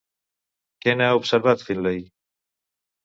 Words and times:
Què 0.85 0.95
n'ha 0.95 1.11
observat 1.19 1.67
Finley? 1.67 2.03